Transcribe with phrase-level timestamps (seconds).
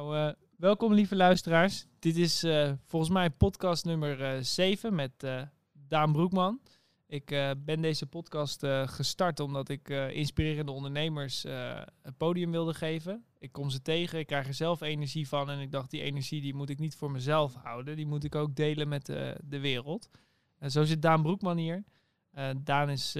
[0.00, 1.86] Nou, uh, welkom lieve luisteraars.
[1.98, 5.12] Dit is uh, volgens mij podcast nummer uh, 7 met
[5.72, 6.60] Daan Broekman.
[7.06, 7.26] Ik
[7.64, 11.42] ben deze podcast gestart omdat ik inspirerende ondernemers
[12.02, 13.24] het podium wilde geven.
[13.38, 16.40] Ik kom ze tegen, ik krijg er zelf energie van en ik dacht die energie
[16.40, 17.96] die moet ik niet voor mezelf houden.
[17.96, 19.06] Die moet ik ook delen met
[19.44, 20.08] de wereld.
[20.58, 21.84] En zo zit Daan Broekman hier.
[22.56, 23.14] Daan is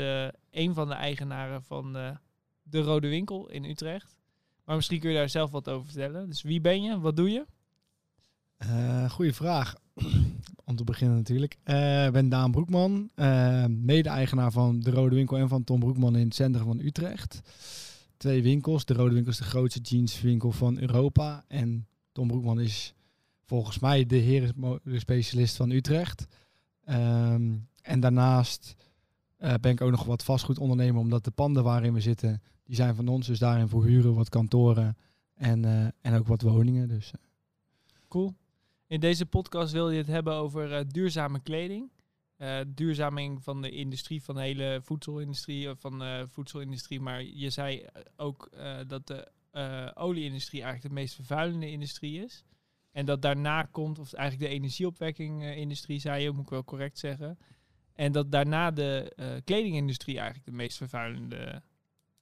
[0.50, 1.92] een van de eigenaren van
[2.62, 4.19] de Rode Winkel in Utrecht.
[4.70, 6.28] Maar misschien kun je daar zelf wat over vertellen.
[6.28, 7.00] Dus wie ben je?
[7.00, 7.46] Wat doe je?
[8.64, 9.74] Uh, goeie vraag.
[10.64, 11.56] Om te beginnen natuurlijk.
[11.62, 16.16] Eh, ik ben Daan Broekman, uh, mede-eigenaar van de Rode Winkel en van Tom Broekman
[16.16, 17.40] in het centrum van Utrecht.
[18.16, 18.84] Twee winkels.
[18.84, 21.44] De Rode Winkel is de grootste jeanswinkel van Europa.
[21.48, 22.94] En Tom Broekman is
[23.44, 26.26] volgens mij de herenspecialist van Utrecht.
[26.90, 28.74] Um, en daarnaast
[29.36, 33.08] ben ik ook nog wat vastgoedondernemer, omdat de panden waarin we zitten, die zijn van
[33.08, 33.26] ons.
[33.26, 34.96] Dus daarin verhuren wat kantoren
[35.34, 36.88] en, uh, en ook wat woningen.
[36.88, 37.10] Dus.
[37.10, 37.20] Eh.
[38.08, 38.34] Cool.
[38.86, 41.90] In deze podcast wil je het hebben over uh, duurzame kleding.
[42.66, 47.00] duurzaming van de industrie, van de hele voedselindustrie, van de voedselindustrie.
[47.00, 47.86] Maar je zei
[48.16, 48.50] ook
[48.86, 49.32] dat de
[49.94, 52.44] olieindustrie eigenlijk de meest vervuilende industrie is.
[52.92, 57.38] En dat daarna komt, of eigenlijk de energieopwekking-industrie, zei je, moet ik wel correct zeggen.
[57.92, 59.12] En dat daarna de
[59.44, 61.62] kledingindustrie eigenlijk de meest vervuilende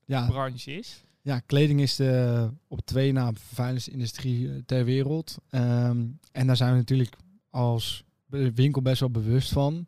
[0.08, 0.26] ja.
[0.26, 1.04] branche is.
[1.22, 5.36] Ja, kleding is de op twee na vervuilingsindustrie eh, ter wereld.
[5.50, 7.16] Ehm, en daar zijn we natuurlijk
[7.50, 8.04] als
[8.54, 9.86] winkel best wel bewust van.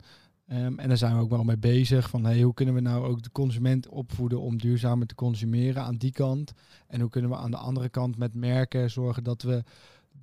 [0.53, 2.11] Um, en daar zijn we ook wel mee bezig.
[2.11, 5.97] Van hey, hoe kunnen we nou ook de consument opvoeden om duurzamer te consumeren aan
[5.97, 6.53] die kant.
[6.87, 9.65] En hoe kunnen we aan de andere kant met merken zorgen dat we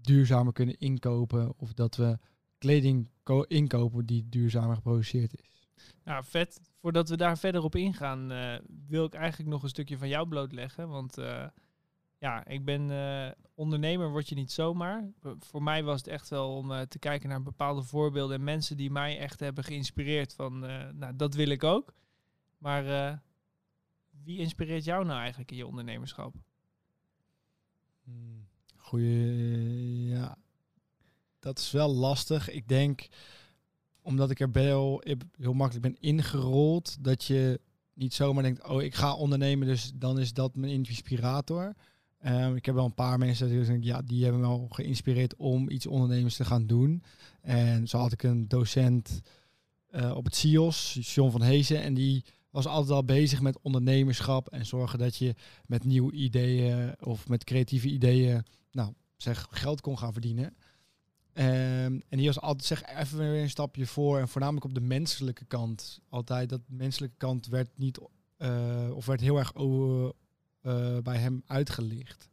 [0.02, 1.54] duurzamer kunnen inkopen.
[1.58, 2.18] Of dat we
[2.58, 3.10] kleding
[3.48, 5.57] inkopen die duurzamer geproduceerd is.
[6.04, 6.62] Nou, vet.
[6.80, 8.56] Voordat we daar verder op ingaan, uh,
[8.88, 10.90] wil ik eigenlijk nog een stukje van jou blootleggen.
[10.90, 11.48] Want uh,
[12.18, 15.10] ja, ik ben uh, ondernemer, word je niet zomaar.
[15.40, 18.92] Voor mij was het echt wel om te kijken naar bepaalde voorbeelden en mensen die
[18.92, 20.60] mij echt hebben geïnspireerd van,
[20.98, 21.94] nou, dat wil ik ook.
[22.58, 22.84] Maar
[24.24, 26.36] wie inspireert jou nou eigenlijk in je ondernemerschap?
[28.04, 30.38] Hmm, goeie, ja.
[31.40, 32.50] Dat is wel lastig.
[32.50, 33.08] Ik denk
[34.08, 35.04] omdat ik er wel
[35.38, 37.60] heel makkelijk ben ingerold, dat je
[37.94, 41.74] niet zomaar denkt, oh, ik ga ondernemen, dus dan is dat mijn inspirator.
[42.26, 45.36] Um, ik heb wel een paar mensen die denk, ja, die hebben me wel geïnspireerd
[45.36, 47.04] om iets ondernemers te gaan doen.
[47.42, 49.22] En zo had ik een docent
[49.92, 54.48] uh, op het CIOS, John van Hezen, en die was altijd al bezig met ondernemerschap
[54.48, 55.36] en zorgen dat je
[55.66, 60.56] met nieuwe ideeën of met creatieve ideeën, nou, zeg, geld kon gaan verdienen.
[61.40, 64.20] Um, en hier was altijd zeg even weer een stapje voor.
[64.20, 66.00] En voornamelijk op de menselijke kant.
[66.10, 68.00] Altijd dat menselijke kant werd niet
[68.38, 70.10] uh, of werd heel erg uh,
[71.04, 72.30] bij hem uitgelicht.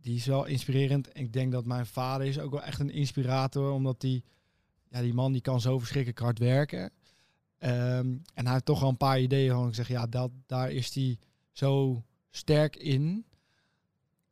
[0.00, 1.08] Die is wel inspirerend.
[1.12, 3.72] Ik denk dat mijn vader is ook wel echt een inspirator.
[3.72, 4.24] Omdat die,
[4.88, 6.82] ja, die man die kan zo verschrikkelijk hard werken.
[6.82, 9.50] Um, en hij heeft toch wel een paar ideeën.
[9.50, 11.18] Gewoon ik zeg, ja, dat, daar is hij
[11.52, 13.24] zo sterk in.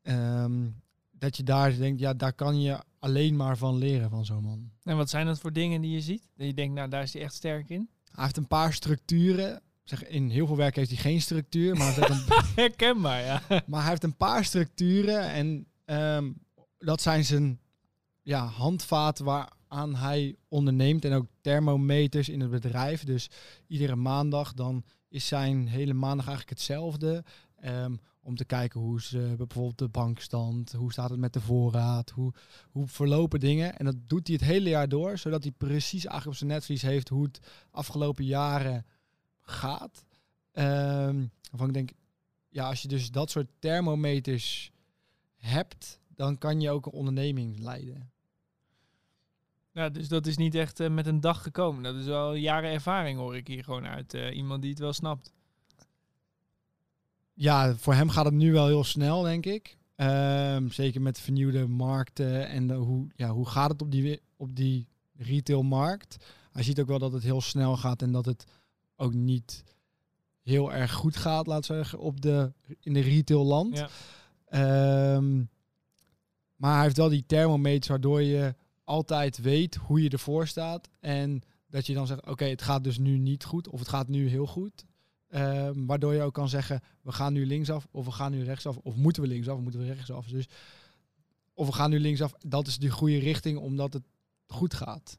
[0.03, 0.83] Um,
[1.19, 4.71] dat je daar denkt, ja, daar kan je alleen maar van leren van zo'n man.
[4.83, 6.29] En wat zijn dat voor dingen die je ziet?
[6.37, 7.89] Dat je denkt, nou, daar is hij echt sterk in?
[8.15, 9.63] Hij heeft een paar structuren.
[9.85, 12.25] Zeg, in heel veel werk heeft hij geen structuur, maar hij een...
[12.63, 13.43] herkenbaar, ja.
[13.67, 16.39] Maar hij heeft een paar structuren en um,
[16.79, 17.61] dat zijn zijn
[18.23, 23.05] ja, handvaten waaraan hij onderneemt en ook thermometers in het bedrijf.
[23.05, 23.31] Dus
[23.67, 27.25] iedere maandag dan is zijn hele maandag eigenlijk hetzelfde.
[27.65, 32.11] Um, om te kijken hoe ze bijvoorbeeld de bankstand, hoe staat het met de voorraad,
[32.11, 32.33] hoe,
[32.71, 33.77] hoe verlopen dingen.
[33.77, 36.83] En dat doet hij het hele jaar door, zodat hij precies eigenlijk op zijn netvlies
[36.83, 37.41] heeft hoe het
[37.71, 38.87] afgelopen jaren
[39.41, 40.05] gaat.
[40.53, 41.91] Um, waarvan ik denk,
[42.49, 44.71] ja, als je dus dat soort thermometers
[45.37, 48.11] hebt, dan kan je ook een onderneming leiden.
[49.73, 51.83] Ja, dus dat is niet echt uh, met een dag gekomen.
[51.83, 54.15] Dat is wel jaren ervaring, hoor ik hier gewoon uit.
[54.15, 55.33] Uh, iemand die het wel snapt
[57.39, 59.77] ja, voor hem gaat het nu wel heel snel, denk ik.
[59.97, 64.57] Um, zeker met vernieuwde markten en de, hoe, ja, hoe gaat het op die, op
[64.57, 64.87] die
[65.17, 66.17] retailmarkt.
[66.53, 68.45] Hij ziet ook wel dat het heel snel gaat en dat het
[68.97, 69.65] ook niet
[70.43, 73.89] heel erg goed gaat, laat zeggen, op de, in de retailland.
[74.51, 75.15] Ja.
[75.15, 75.49] Um,
[76.57, 80.89] maar hij heeft wel die thermometers waardoor je altijd weet hoe je ervoor staat.
[81.01, 84.09] En dat je dan zegt, oké, het gaat dus nu niet goed of het gaat
[84.09, 84.85] nu heel goed.
[85.29, 88.77] Ehm, waardoor je ook kan zeggen, we gaan nu linksaf of we gaan nu rechtsaf.
[88.77, 90.27] Of moeten we linksaf of moeten we rechtsaf.
[90.27, 90.49] Dus,
[91.55, 92.33] of we gaan nu linksaf.
[92.33, 94.03] Dat is de goede richting omdat het
[94.47, 95.19] goed gaat.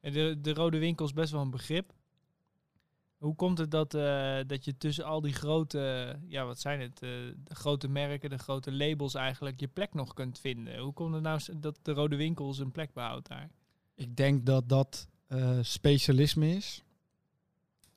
[0.00, 1.92] En de, de rode winkel is best wel een begrip.
[3.16, 7.02] Hoe komt het dat, eh, dat je tussen al die grote, ja wat zijn het,
[7.02, 7.08] eh,
[7.44, 10.78] de grote merken, de grote labels eigenlijk je plek nog kunt vinden?
[10.78, 13.50] Hoe komt het nou dat de Rode Winkel zijn plek behoudt daar?
[13.94, 16.82] Ik denk dat dat eh, specialisme is.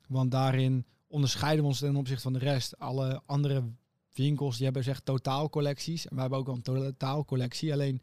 [0.08, 0.84] Want daarin
[1.14, 2.78] onderscheiden we ons ten opzichte van de rest.
[2.78, 3.64] Alle andere
[4.12, 6.06] winkels die hebben zeg totaalcollecties.
[6.06, 7.72] En wij hebben ook een totaalcollectie.
[7.72, 8.02] Alleen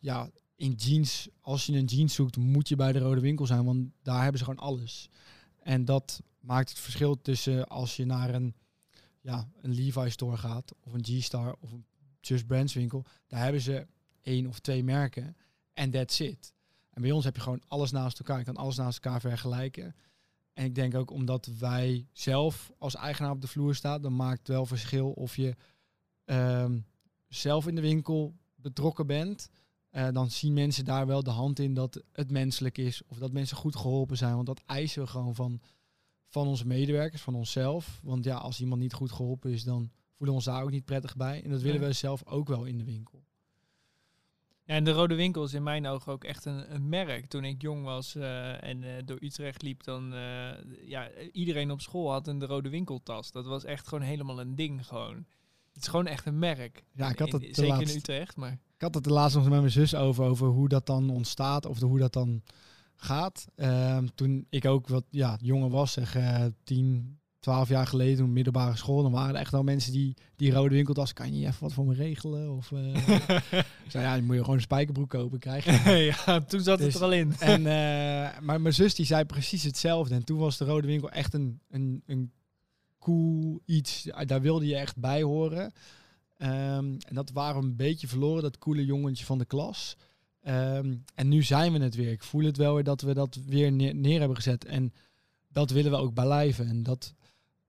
[0.00, 3.64] ja, in jeans, als je een jeans zoekt, moet je bij de rode winkel zijn.
[3.64, 5.08] Want daar hebben ze gewoon alles.
[5.58, 8.54] En dat maakt het verschil tussen als je naar een,
[9.20, 10.72] ja, een Levi store gaat.
[10.80, 11.86] Of een G-Star of een
[12.20, 13.04] Just Brands winkel.
[13.26, 13.86] Daar hebben ze
[14.22, 15.36] één of twee merken.
[15.72, 16.54] En that's it.
[16.90, 18.38] En bij ons heb je gewoon alles naast elkaar.
[18.38, 19.94] Je kan alles naast elkaar vergelijken.
[20.54, 24.38] En ik denk ook omdat wij zelf als eigenaar op de vloer staan, dan maakt
[24.38, 25.56] het wel verschil of je
[26.24, 26.80] ehm,
[27.28, 29.50] zelf in de winkel betrokken bent.
[29.90, 33.32] Eh, dan zien mensen daar wel de hand in dat het menselijk is of dat
[33.32, 34.34] mensen goed geholpen zijn.
[34.34, 35.60] Want dat eisen we gewoon van,
[36.28, 38.00] van onze medewerkers, van onszelf.
[38.02, 40.84] Want ja, als iemand niet goed geholpen is, dan voelen we ons daar ook niet
[40.84, 41.42] prettig bij.
[41.42, 43.23] En dat willen we zelf ook wel in de winkel.
[44.66, 47.26] Ja, en de Rode Winkel is in mijn ogen ook echt een, een merk.
[47.26, 50.50] Toen ik jong was eh, en eh, door Utrecht liep, dan uh,
[50.86, 53.30] ja, iedereen op school had een de Rode Winkeltas.
[53.30, 55.14] Dat was echt gewoon helemaal een ding gewoon.
[55.72, 56.84] Het is gewoon echt een merk.
[56.92, 59.12] Ja, ik had In- het de zeker laatst- in Utrecht, maar Ik had het de
[59.12, 62.12] laatst nog met mijn zus over, over hoe dat dan ontstaat of de, hoe dat
[62.12, 62.42] dan
[62.96, 63.46] gaat.
[63.56, 66.44] Ehm, toen ik ook wat ja, jonger was, zeg eh
[67.44, 70.52] 10, 12 jaar geleden, toen middelbare school, dan waren er echt wel mensen die die
[70.52, 72.50] rode winkeltas, kan je even wat voor me regelen?
[72.50, 73.08] Of eh,
[73.84, 75.92] ik zei, ja, dan moet je gewoon een spijkerbroek kopen, krijg je.
[76.26, 77.34] ja, toen zat Dus- het er al in.
[77.38, 80.14] en, eh, maar mijn zus die zei precies hetzelfde.
[80.14, 82.32] En toen was de rode winkel echt een, een, een
[82.98, 84.08] cool iets.
[84.26, 85.72] Daar wilde je echt bij horen.
[86.36, 89.96] Ehm, en dat waren we een beetje verloren, dat coole jongetje van de klas.
[90.42, 92.10] Ehm, en nu zijn we het weer.
[92.10, 94.64] Ik voel het wel weer dat we dat weer neer, neer hebben gezet.
[94.64, 94.92] En
[95.48, 96.68] dat willen we ook blijven.
[96.68, 97.14] En dat,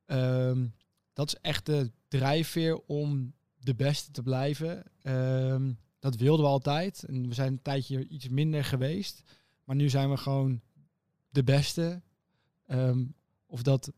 [0.06, 0.68] ehm,
[1.13, 4.84] dat is echt de drijfveer om de beste te blijven.
[5.02, 7.04] Ehm, dat wilden we altijd.
[7.04, 9.22] En we zijn een tijdje iets minder geweest.
[9.63, 10.62] Maar nu zijn we gewoon
[11.30, 12.02] de beste.
[12.66, 13.06] Ehm,
[13.46, 13.92] of dat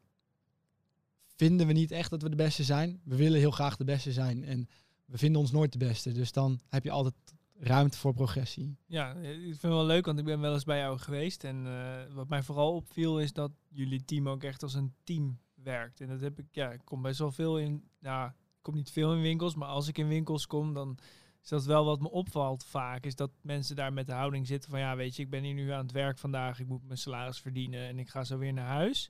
[1.35, 3.01] vinden we niet echt dat we de beste zijn.
[3.03, 4.43] We willen heel graag de beste zijn.
[4.43, 4.69] En
[5.05, 6.11] we vinden ons nooit de beste.
[6.11, 7.15] Dus dan heb je altijd
[7.59, 8.77] ruimte voor progressie.
[8.85, 11.43] Ja, ik vind het wel leuk, want ik ben wel eens bij jou geweest.
[11.43, 15.39] En eh, wat mij vooral opviel is dat jullie team ook echt als een team
[15.67, 16.01] werkt.
[16.01, 18.91] En dat heb ik, ja, ik kom best wel veel in, ja, ik kom niet
[18.91, 20.97] veel in winkels, maar als ik in winkels kom, dan
[21.43, 23.05] is dat wel wat me opvalt vaak.
[23.05, 25.53] Is dat mensen daar met de houding zitten van, ja, weet je, ik ben hier
[25.53, 28.53] nu aan het werk vandaag, ik moet mijn salaris verdienen en ik ga zo weer
[28.53, 29.09] naar huis.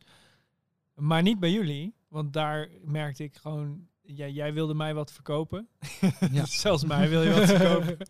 [0.93, 5.67] Maar niet bij jullie, want daar merkte ik gewoon, ja, jij wilde mij wat verkopen.
[6.31, 6.45] Ja.
[6.65, 7.97] Zelfs mij wil je wat verkopen.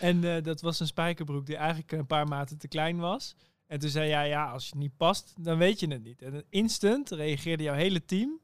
[0.00, 3.34] En eh, dat was een spijkerbroek die eigenlijk een paar maten te klein was.
[3.66, 6.22] En toen zei jij, ja, als je het niet past, dan weet je het niet.
[6.22, 8.40] En instant reageerde jouw hele team.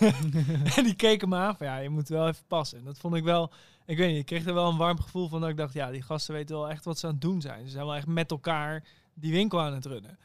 [0.76, 2.78] en die keken me aan van, ja, je moet wel even passen.
[2.78, 3.52] En dat vond ik wel,
[3.86, 5.90] ik weet niet, ik kreeg er wel een warm gevoel van dat ik dacht, ja,
[5.90, 7.64] die gasten weten wel echt wat ze aan het doen zijn.
[7.64, 8.84] Ze zijn wel echt met elkaar
[9.14, 10.18] die winkel aan het runnen.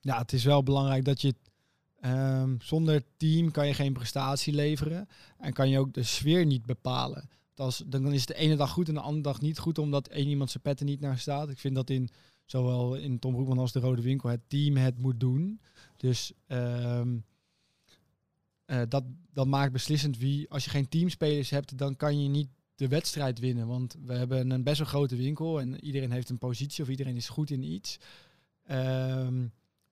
[0.00, 1.34] Ja, het is wel belangrijk dat je
[2.00, 5.08] ehm, zonder team kan je geen prestatie leveren
[5.38, 7.28] en kan je ook de sfeer niet bepalen.
[7.56, 10.08] Als, dan is het de ene dag goed en de andere dag niet goed, omdat
[10.08, 11.48] één iemand zijn pet er niet naar staat.
[11.48, 12.08] Ik vind dat in
[12.46, 15.60] zowel in Tom Broekman als de Rode Winkel het team het moet doen.
[15.96, 17.16] Dus ehm,
[18.64, 20.50] eh, dat, dat maakt beslissend wie.
[20.50, 23.66] Als je geen teamspelers hebt, dan kan je niet de wedstrijd winnen.
[23.66, 27.16] Want we hebben een best wel grote winkel en iedereen heeft een positie of iedereen
[27.16, 27.98] is goed in iets.
[28.66, 29.46] Ehm,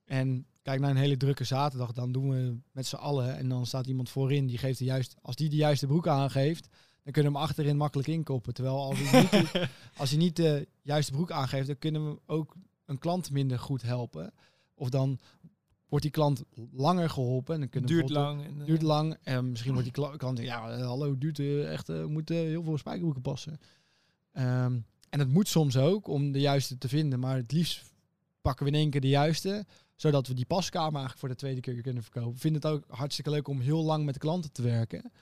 [0.04, 3.36] en kijk naar een hele drukke zaterdag, dan doen we met z'n allen.
[3.36, 5.16] En dan staat iemand voorin, die geeft de juiste.
[5.22, 6.68] Als die de juiste broek aangeeft,
[7.04, 8.54] dan kunnen we hem achterin makkelijk inkoppen.
[8.54, 12.20] Terwijl als hij niet, de- als hij niet de juiste broek aangeeft, dan kunnen we
[12.26, 14.32] ook een klant minder goed helpen.
[14.74, 15.18] Of dan
[15.88, 16.42] wordt die klant
[16.72, 17.54] langer geholpen.
[17.54, 18.44] En dan kunnen we duurt lang.
[18.44, 19.16] En, eh, duurt lang.
[19.22, 22.78] En misschien wordt die kla- klant, ja, hallo, duurt eh, echt, eh, moet heel veel
[22.78, 23.58] spijkerbroeken passen.
[24.32, 24.78] Ehm,
[25.10, 27.92] en het moet soms ook om de juiste te vinden, maar het liefst
[28.40, 31.60] pakken we in één keer de juiste, zodat we die paskamer eigenlijk voor de tweede
[31.60, 32.34] keer kunnen verkopen.
[32.34, 35.12] Ik vind het ook hartstikke leuk om heel lang met de klanten te werken.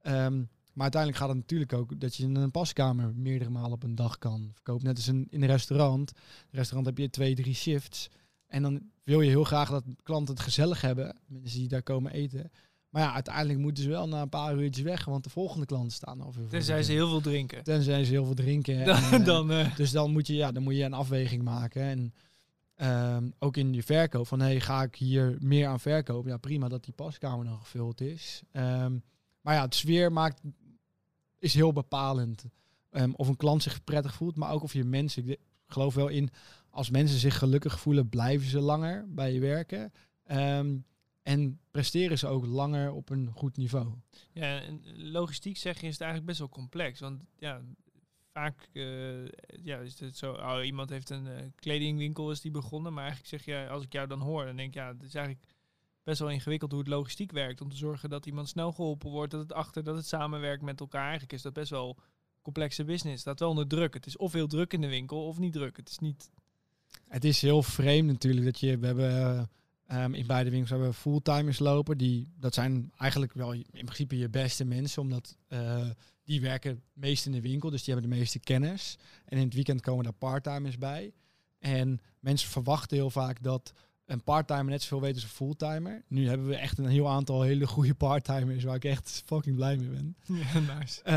[0.00, 0.42] Ehm,
[0.74, 4.18] maar uiteindelijk gaat het natuurlijk ook dat je een paskamer meerdere malen op een dag
[4.18, 4.86] kan verkopen.
[4.86, 6.10] Net als een, in een restaurant.
[6.10, 6.18] In
[6.50, 8.10] een restaurant heb je twee, drie shifts.
[8.46, 11.16] En dan wil je heel graag dat klanten het gezellig hebben.
[11.26, 12.50] Mensen die daar komen eten.
[12.88, 15.04] Maar ja, uiteindelijk moeten ze wel na een paar uurtjes weg.
[15.04, 17.64] Want de volgende klanten staan voor Tenzij ze heel veel drinken.
[17.64, 18.80] Tenzij ze heel veel drinken.
[18.80, 21.42] en, Dan, eh, dan eh, dus dan moet je, ja, dan moet je een afweging
[21.42, 21.82] maken.
[21.82, 22.14] En
[22.74, 26.30] ehm, ook in je verkoop van hey, ga ik hier meer aan verkopen?
[26.30, 28.42] Ja, prima dat die paskamer dan gevuld is.
[28.52, 28.98] Ehm,
[29.40, 30.40] maar ja, het sfeer maakt,
[31.44, 32.44] is heel bepalend.
[32.90, 35.28] Ehm, of een klant zich prettig voelt, maar ook of je mensen.
[35.28, 36.30] Ik geloof wel in,
[36.70, 39.92] als mensen zich gelukkig voelen, blijven ze langer bij je werken.
[40.24, 40.76] Ehm,
[41.22, 43.92] en presteren ze ook langer op een goed niveau.
[44.32, 47.00] Ja, en logistiek zeg je is het eigenlijk best wel complex.
[47.00, 47.60] Want ja,
[48.32, 49.24] vaak eh,
[49.62, 52.92] ja, is het zo, oh, iemand heeft een eh, kledingwinkel is die begonnen.
[52.92, 55.14] Maar eigenlijk zeg je, als ik jou dan hoor, dan denk ik, ja, het is
[55.14, 55.46] eigenlijk
[56.04, 57.60] best wel ingewikkeld hoe het logistiek werkt.
[57.60, 60.80] Om te zorgen dat iemand snel geholpen wordt, dat het achter, dat het samenwerkt met
[60.80, 61.02] elkaar.
[61.02, 61.98] Eigenlijk is dat best wel
[62.42, 63.20] complexe business.
[63.20, 63.94] staat wel onder druk.
[63.94, 65.76] Het is of heel druk in de winkel of niet druk.
[65.76, 66.30] Het is niet...
[67.08, 69.48] Het is heel vreemd natuurlijk dat je, we hebben
[69.92, 71.98] um, in beide winkels hebben we fulltimers lopen.
[71.98, 75.86] Die, dat zijn eigenlijk wel in principe je beste mensen, omdat uh,
[76.24, 78.98] die werken meest in de winkel, dus die hebben de meeste kennis.
[79.24, 81.12] En in het weekend komen daar parttimers bij.
[81.58, 83.72] En mensen verwachten heel vaak dat
[84.06, 86.04] een parttimer net zoveel weet als een fulltimer.
[86.08, 89.76] Nu hebben we echt een heel aantal hele goede parttimers waar ik echt fucking blij
[89.76, 90.16] mee ben.
[90.52, 91.12] Ja, nice.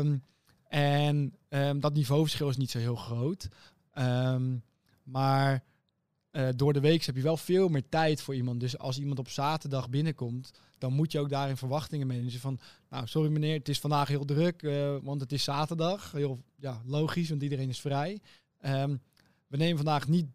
[0.00, 0.22] Um,
[0.68, 3.48] en um, dat niveauverschil is niet zo heel groot.
[3.98, 4.62] Um,
[5.02, 5.64] maar
[6.32, 8.60] uh, door de week heb je wel veel meer tijd voor iemand.
[8.60, 12.40] Dus als iemand op zaterdag binnenkomt, dan moet je ook daarin verwachtingen managen.
[12.40, 12.58] Van,
[12.90, 16.12] nou, sorry meneer, het is vandaag heel druk, uh, want het is zaterdag.
[16.12, 18.20] Heel ja, logisch, want iedereen is vrij.
[18.60, 19.00] Um,
[19.46, 20.26] we nemen vandaag niet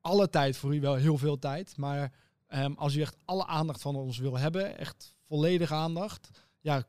[0.00, 1.76] alle tijd voor u, wel heel veel tijd.
[1.76, 2.12] Maar
[2.48, 6.30] um, als u echt alle aandacht van ons wil hebben, echt volledige aandacht,
[6.60, 6.86] ja,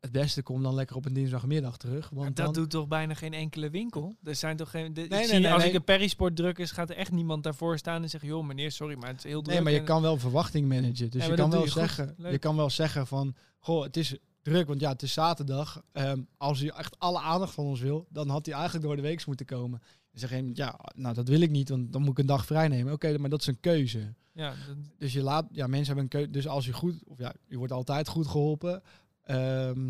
[0.00, 2.10] het beste komt dan lekker op een dinsdagmiddag terug.
[2.10, 2.54] Want dat dan...
[2.54, 4.16] doet toch bijna geen enkele winkel?
[4.22, 4.94] Er zijn toch geen.
[4.94, 7.42] De, Nee, nee, zie, nee, als ik een perisport druk is, gaat er echt niemand
[7.42, 9.54] daarvoor staan en zeggen: joh, meneer, sorry, maar het is heel druk.
[9.54, 11.10] Nee, maar je en- kan wel verwachting managen.
[11.10, 14.66] Dus je kan wel je zeggen, je kan wel zeggen van, goh, het is druk,
[14.66, 15.82] want ja, het is zaterdag.
[15.92, 19.02] Ehm, als hij echt alle aandacht van ons wil, dan had hij eigenlijk door de
[19.02, 19.82] week moeten komen.
[20.16, 22.46] En zeg je, ja, nou dat wil ik niet, want dan moet ik een dag
[22.46, 22.92] vrij nemen.
[22.92, 24.14] Oké, maar dat is een keuze.
[24.32, 26.30] Ja, dat- Dus je laat, ja, mensen hebben een keuze.
[26.30, 28.82] Dus als je goed, of ja, je wordt altijd goed geholpen.
[29.22, 29.88] Ehm,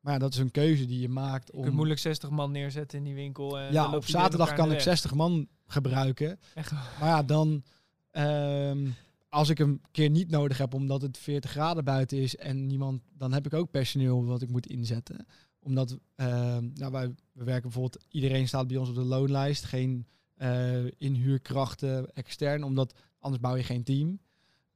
[0.00, 1.74] maar ja, dat is een keuze die je maakt je kunt om.
[1.74, 3.58] moeilijk 60 man neerzetten in die winkel.
[3.58, 4.82] en dan Ja, op zaterdag kan ik de weg.
[4.82, 6.38] 60 man gebruiken.
[6.54, 6.72] Echt.
[6.72, 7.62] Maar ja, dan
[8.10, 8.86] ehm,
[9.28, 13.02] als ik een keer niet nodig heb omdat het 40 graden buiten is en niemand,
[13.16, 15.26] dan heb ik ook personeel wat ik moet inzetten.
[15.68, 20.06] Omdat ehm, nou, wij we werken bijvoorbeeld, iedereen staat bij ons op de loonlijst, geen
[20.34, 24.18] eh, inhuurkrachten extern, omdat anders bouw je geen team.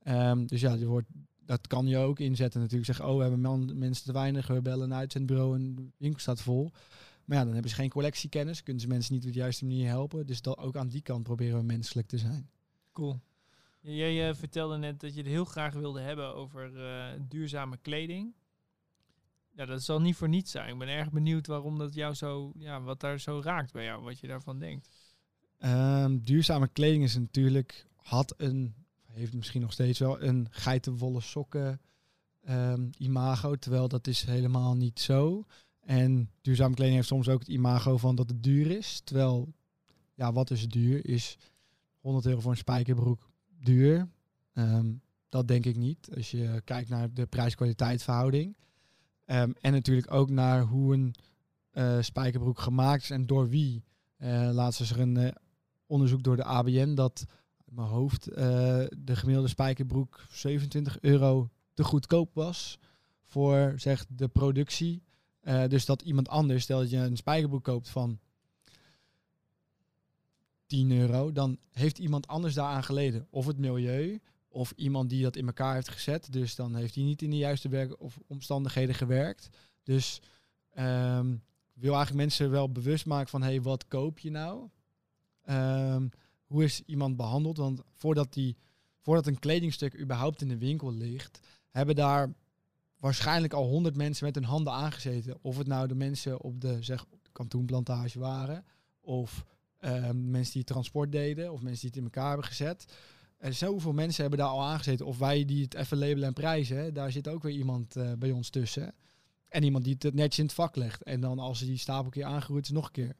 [0.03, 1.09] Ehm, dus ja, je wordt,
[1.45, 2.87] dat kan je ook inzetten natuurlijk.
[2.87, 6.41] Zeggen, oh, we hebben mensen te weinig, we bellen een uitzendbureau en de winkel staat
[6.41, 6.71] vol.
[7.25, 9.89] Maar ja, dan hebben ze geen collectiekennis, kunnen ze mensen niet op de juiste manier
[9.89, 10.27] helpen.
[10.27, 12.51] Dus ook aan die kant proberen we menselijk te zijn.
[12.93, 13.21] Cool.
[13.81, 18.35] Jij eh, vertelde net dat je het heel graag wilde hebben over eh, duurzame kleding.
[19.55, 20.73] Ja, dat zal niet voor niets zijn.
[20.73, 24.03] Ik ben erg benieuwd waarom dat jou zo, ja, wat daar zo raakt bij jou,
[24.03, 24.89] wat je daarvan denkt.
[25.59, 28.75] Ehm, duurzame kleding is natuurlijk, had een,
[29.07, 31.81] heeft misschien nog steeds wel een geitenwolle sokken
[32.43, 35.47] ehm, imago, terwijl dat is helemaal niet zo.
[35.81, 39.55] En duurzame kleding heeft soms ook het imago van dat het duur is, terwijl,
[40.15, 41.07] ja, wat is duur?
[41.07, 41.39] Is
[42.01, 43.31] 100 euro voor een spijkerbroek
[43.61, 44.09] duur?
[44.53, 44.93] Ehm,
[45.29, 48.57] dat denk ik niet, als je kijkt naar de prijs-kwaliteit verhouding.
[49.33, 51.15] Ehm, en natuurlijk ook naar hoe een
[51.71, 53.85] eh, spijkerbroek gemaakt is en door wie.
[54.17, 55.33] Eh laatst is er een eh,
[55.87, 57.25] onderzoek door de ABN dat
[57.67, 62.79] uit mijn hoofd de gemiddelde spijkerbroek 27 euro te goedkoop was
[63.23, 65.03] voor zeg de productie.
[65.69, 68.19] Dus dat iemand anders, stel dat je een spijkerbroek koopt van
[70.67, 73.27] 10 euro, dan heeft iemand anders daaraan geleden.
[73.31, 74.21] Of het milieu,
[74.53, 76.33] of iemand die dat in elkaar heeft gezet.
[76.33, 79.49] Dus dan heeft hij niet in de juiste werk of omstandigheden gewerkt.
[79.83, 80.21] Dus
[80.71, 81.33] ehm,
[81.75, 84.69] ik wil eigenlijk mensen wel bewust maken van, hé, hey, wat koop je nou?
[85.43, 86.09] Ehm,
[86.45, 87.57] hoe is iemand behandeld?
[87.57, 88.57] Want voordat, die,
[89.01, 91.41] voordat een kledingstuk überhaupt in de winkel ligt,
[91.71, 92.35] hebben daar
[92.97, 95.39] waarschijnlijk al honderd mensen met hun handen aangezeten.
[95.41, 98.65] Of het nou de mensen op de, zeg, kantoenplantage waren,
[99.01, 99.45] of
[99.79, 102.95] ehm, mensen die transport deden, of mensen die het in elkaar hebben gezet.
[103.43, 105.07] Er zoveel mensen hebben daar al aangezeten.
[105.07, 108.31] Of wij die het even labelen en prijzen, daar zit ook weer iemand eh, bij
[108.31, 108.95] ons tussen.
[109.49, 111.03] En iemand die het netjes in het vak legt.
[111.03, 113.17] En dan als ze die stapel een keer aangeroerd is, nog een keer.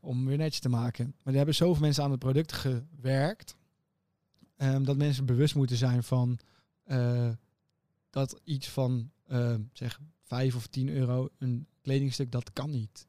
[0.00, 1.04] Om weer netjes te maken.
[1.06, 3.56] Maar er hebben zoveel mensen aan het product gewerkt.
[4.56, 6.38] ehm, dat mensen bewust moeten zijn van
[6.84, 7.30] eh,
[8.10, 13.06] dat iets van eh, zeg 5 of 10 euro een kledingstuk, dat kan niet.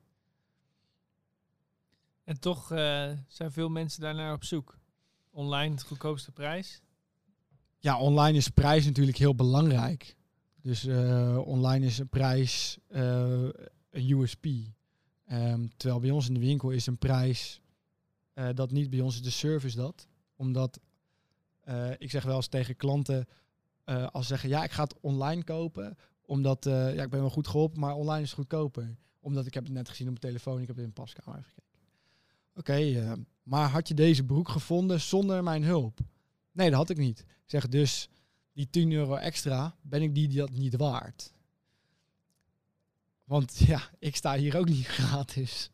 [2.24, 4.78] En toch eh, zijn veel mensen daarnaar op zoek.
[5.38, 6.82] Online het goedkoopste prijs.
[7.78, 10.16] Ja, online is prijs natuurlijk heel belangrijk.
[10.62, 13.50] Dus eh, online is een prijs eh,
[13.90, 14.46] een USP.
[15.26, 17.62] Ehm, terwijl bij ons in de winkel is een prijs
[18.34, 20.08] eh, dat niet bij ons is de service dat.
[20.36, 20.80] Omdat
[21.98, 23.28] ik zeg wel eens tegen klanten
[23.86, 27.48] als ze zeggen ja ik ga het online kopen omdat ja ik ben wel goed
[27.48, 28.98] geholpen maar online is goedkoper.
[29.20, 31.44] Omdat ik heb het net gezien op mijn telefoon ik heb het in de paskamer
[31.44, 31.67] gekeken.
[32.58, 33.12] Oké, eh,
[33.44, 36.00] maar had je deze broek gevonden zonder mijn hulp?
[36.52, 37.26] Nee, dat had ik niet.
[37.46, 38.10] Zeg dus,
[38.54, 41.34] die 10 euro extra, ben ik die dat niet waard?
[43.24, 45.72] Want ja, ik sta hier ook niet gratis.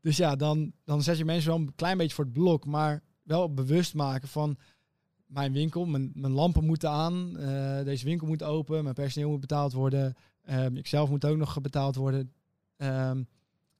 [0.00, 3.02] Dus ja, dan, dan zet je mensen wel een klein beetje voor het blok, maar
[3.22, 4.58] wel bewust maken van
[5.26, 9.72] mijn winkel, mijn, lampen moeten aan, eh, deze winkel moet open, mijn personeel moet betaald
[9.72, 10.16] worden,
[10.50, 12.32] um, ik zelf moet ook nog betaald worden.
[12.76, 13.28] Um,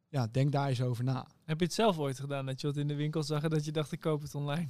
[0.09, 1.27] ja, denk daar eens over na.
[1.51, 3.65] Heb je het zelf ooit gedaan dat je wat in de winkel zag en dat
[3.65, 4.69] je dacht ik koop het online?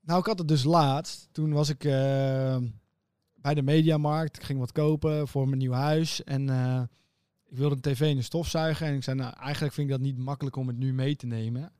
[0.00, 1.28] Nou, ik had het dus laatst.
[1.32, 1.92] Toen was ik uh,
[3.34, 4.36] bij de Mediamarkt.
[4.36, 6.24] Ik ging wat kopen voor mijn nieuw huis.
[6.24, 6.82] En uh,
[7.44, 8.86] ik wilde een tv en een stofzuiger.
[8.86, 11.26] En ik zei, nou, eigenlijk vind ik dat niet makkelijk om het nu mee te
[11.26, 11.72] nemen.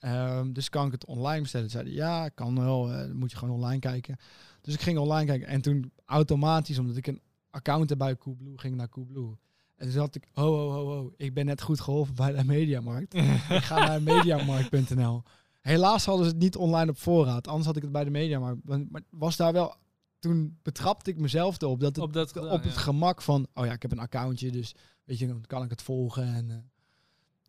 [0.00, 1.70] Um, dus kan ik het online bestellen?
[1.70, 2.92] Zeiden ja, kan wel.
[2.92, 4.16] Uh, moet je gewoon online kijken.
[4.60, 5.48] Dus ik ging online kijken.
[5.48, 9.36] En toen automatisch, omdat ik een account heb bij Coolblue, ging naar Coolblue.
[9.78, 12.44] En toen zat ik, ho, ho, ho, ho, ik ben net goed geholpen bij de
[12.44, 13.14] Mediamarkt.
[13.58, 15.22] ik ga naar mediamarkt.nl.
[15.60, 17.48] Helaas hadden ze het niet online op voorraad.
[17.48, 18.64] Anders had ik het bij de Mediamarkt.
[18.64, 19.74] Maar was daar wel...
[20.18, 23.46] Toen betrapte ik mezelf erop dat het op, dat op het gemak van...
[23.54, 26.34] Oh ja, ik heb een accountje, dus weet je, dan kan ik het volgen.
[26.34, 26.56] En, uh,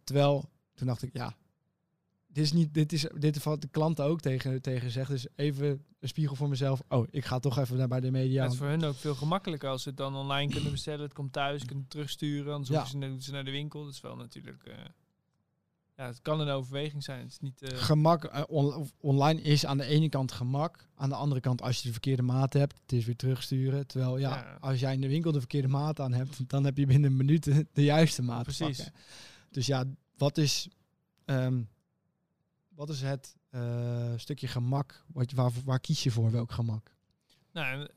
[0.03, 1.35] terwijl, toen dacht ik, ja,
[2.31, 5.09] dit is niet, dit is, dit wat de klanten ook tegen, tegen zegt.
[5.09, 6.81] Dus even een spiegel voor mezelf.
[6.89, 8.43] Oh, ik ga toch even naar bij de media.
[8.43, 11.01] het is voor hun ook veel gemakkelijker als ze het dan online kunnen bestellen.
[11.01, 12.53] Het komt thuis, kunnen terugsturen.
[12.53, 12.85] Anders ja.
[12.85, 13.83] ze, ze naar de winkel.
[13.83, 14.63] Dat is wel natuurlijk.
[14.67, 14.73] Uh,
[15.97, 17.19] ja, het kan een overweging zijn.
[17.19, 17.61] Het is niet.
[17.61, 17.77] Uh...
[17.77, 20.87] Gemak uh, on online is aan de ene kant gemak.
[20.95, 23.87] Aan de andere kant, als je de verkeerde maat hebt, het is weer terugsturen.
[23.87, 24.57] Terwijl ja, ja.
[24.59, 27.17] als jij in de winkel de verkeerde maat aan hebt, dan heb je binnen een
[27.17, 27.43] minuut
[27.73, 28.43] de, juiste maat.
[28.43, 28.89] Precies.
[29.51, 29.85] Dus ja,
[30.17, 30.67] wat is.
[31.25, 31.69] Um,
[32.79, 35.05] wat is het uh, stukje gemak?
[35.07, 36.31] Wat, waar, waar kies je voor?
[36.31, 36.95] Welk gemak?
[37.51, 37.87] Nou,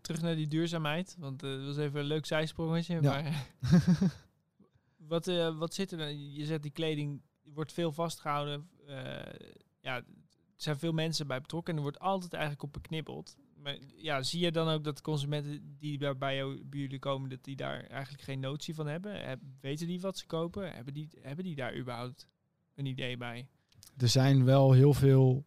[0.00, 1.16] terug naar die duurzaamheid.
[1.18, 2.94] Want uh, dat was even een leuk zijsprongetje.
[2.94, 3.00] Ja.
[3.00, 3.46] Maar
[5.12, 6.10] wat, uh, wat zit er nou?
[6.10, 8.68] Je zegt die kleding wordt veel vastgehouden.
[9.80, 10.04] ja, er
[10.56, 11.72] zijn veel mensen bij betrokken.
[11.72, 13.36] En er wordt altijd eigenlijk op beknibbeld.
[13.54, 17.30] Maar ja, zie je dan ook dat consumenten die bij, bij, jou, bij jullie komen,
[17.30, 19.28] dat die daar eigenlijk geen notie van hebben?
[19.28, 20.72] Heb, weten die wat ze kopen?
[20.72, 22.26] Hebben die, hebben die daar überhaupt
[22.74, 23.48] een idee bij?
[23.96, 25.44] Er zijn wel heel veel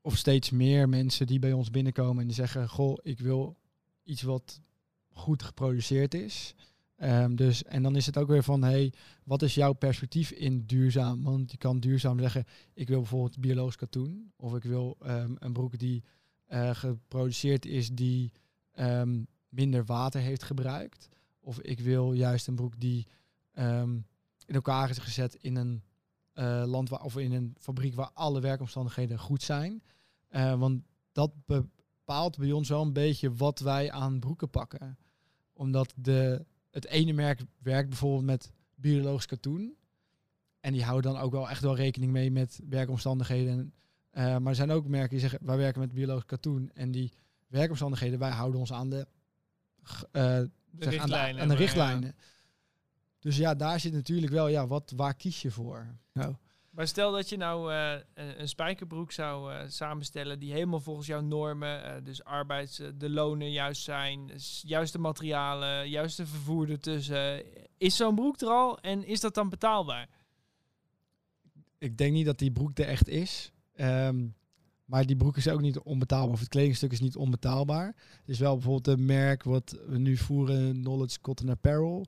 [0.00, 3.56] of steeds meer mensen die bij ons binnenkomen en die zeggen: Goh, ik wil
[4.02, 4.60] iets wat
[5.08, 6.54] goed geproduceerd is.
[7.02, 8.92] Um, dus, en dan is het ook weer van, hey,
[9.24, 11.22] wat is jouw perspectief in duurzaam?
[11.22, 14.32] Want je kan duurzaam zeggen, ik wil bijvoorbeeld biologisch katoen.
[14.36, 16.04] Of ik wil um, een broek die
[16.48, 18.32] uh, geproduceerd is die
[18.78, 21.08] um, minder water heeft gebruikt.
[21.40, 23.06] Of ik wil juist een broek die
[24.46, 25.82] in elkaar is gezet in een
[26.40, 29.82] uh, land waar, of in een fabriek waar alle werkomstandigheden goed zijn.
[30.30, 34.98] Uh, want dat bepaalt bij ons wel een beetje wat wij aan broeken pakken.
[35.52, 39.76] Omdat de, het ene merk werkt bijvoorbeeld met biologisch katoen.
[40.60, 43.74] En die houden dan ook wel echt wel rekening mee met werkomstandigheden.
[44.12, 46.70] Uh, maar er zijn ook merken die zeggen, wij werken met biologisch katoen.
[46.74, 47.12] En die
[47.46, 49.06] werkomstandigheden, wij houden ons aan de,
[50.12, 50.96] de zeg.
[50.96, 52.14] Aan de, aan de richtlijnen.
[53.20, 55.86] Dus ja, daar zit natuurlijk wel, ja, wat, waar kies je voor?
[56.12, 56.34] Nou.
[56.70, 61.20] Maar stel dat je nou uh, een, spijkerbroek zou uh, samenstellen die helemaal volgens jouw
[61.20, 64.30] normen, uh, dus arbeids, de lonen juist zijn,
[64.62, 67.42] juiste materialen, juiste vervoer ertussen.
[67.78, 70.08] Is zo'n broek er al en is dat dan betaalbaar?
[71.78, 73.52] Ik denk niet dat die broek er echt is.
[73.76, 74.34] Um,
[74.84, 76.32] maar die broek is ook niet onbetaalbaar.
[76.32, 77.86] Of het kledingstuk is niet onbetaalbaar.
[77.86, 82.06] Het is wel bijvoorbeeld een merk wat we nu voeren, Knowledge Cotton Apparel.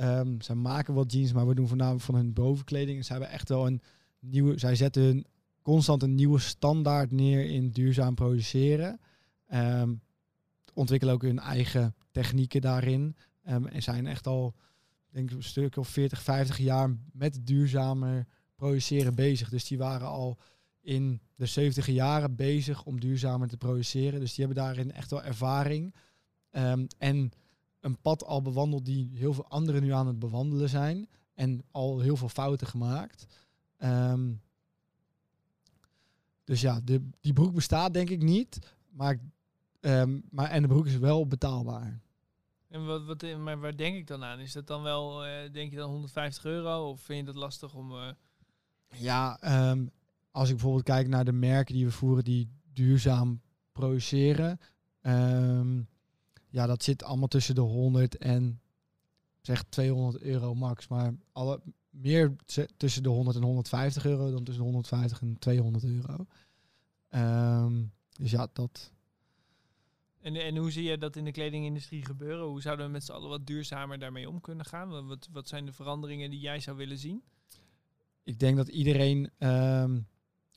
[0.00, 2.98] Um, zij maken wat jeans, maar we doen voornamelijk van hun bovenkleding.
[2.98, 3.82] En ze hebben echt wel een
[4.20, 4.58] nieuwe.
[4.58, 5.26] Zij zetten hun
[5.62, 9.00] constant een nieuwe standaard neer in duurzaam produceren.
[9.54, 10.00] Um,
[10.74, 13.16] ontwikkelen ook hun eigen technieken daarin.
[13.48, 14.54] Um, en zijn echt al,
[15.10, 19.48] denk ik, een stuk of 40, 50 jaar met duurzamer produceren bezig.
[19.48, 20.38] Dus die waren al
[20.80, 24.20] in de 70 jaren bezig om duurzamer te produceren.
[24.20, 25.94] Dus die hebben daarin echt wel ervaring.
[26.98, 27.30] En
[27.88, 31.08] een pad al bewandeld die heel veel anderen nu aan het bewandelen zijn.
[31.34, 33.26] En al heel veel fouten gemaakt.
[33.78, 34.40] Um,
[36.44, 38.58] dus ja, de, die broek bestaat denk ik niet.
[38.90, 39.18] Maar,
[39.80, 42.00] um, maar en de broek is wel betaalbaar.
[42.68, 44.38] En wat, wat, maar waar denk ik dan aan?
[44.38, 46.88] Is dat dan wel, uh, denk je dan 150 euro?
[46.88, 47.92] Of vind je dat lastig om...
[47.92, 48.08] Uh...
[48.88, 49.38] Ja,
[49.70, 49.90] um,
[50.30, 53.40] als ik bijvoorbeeld kijk naar de merken die we voeren die duurzaam
[53.72, 54.60] produceren.
[55.02, 55.88] Um,
[56.50, 58.60] ja, dat zit allemaal tussen de 100 en
[59.40, 60.88] zeg 200 euro max.
[60.88, 62.36] Maar alle, meer
[62.76, 66.26] tussen de 100 en 150 euro dan tussen de 150 en 200 euro.
[67.10, 68.92] Um, dus ja, dat.
[70.20, 72.46] En, en hoe zie je dat in de kledingindustrie gebeuren?
[72.46, 75.06] Hoe zouden we met z'n allen wat duurzamer daarmee om kunnen gaan?
[75.06, 77.22] Wat, wat zijn de veranderingen die jij zou willen zien?
[78.22, 80.06] Ik denk dat iedereen um,